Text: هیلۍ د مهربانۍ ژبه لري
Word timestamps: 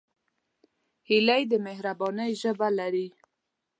هیلۍ 1.07 1.43
د 1.51 1.53
مهربانۍ 1.67 2.31
ژبه 2.41 2.67
لري 2.79 3.07